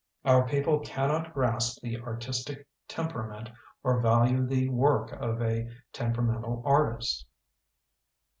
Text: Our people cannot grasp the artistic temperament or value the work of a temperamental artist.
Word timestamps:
Our 0.25 0.47
people 0.47 0.79
cannot 0.79 1.31
grasp 1.31 1.79
the 1.83 1.97
artistic 2.01 2.65
temperament 2.87 3.51
or 3.83 4.01
value 4.01 4.43
the 4.47 4.67
work 4.69 5.11
of 5.11 5.39
a 5.43 5.69
temperamental 5.93 6.63
artist. 6.65 7.27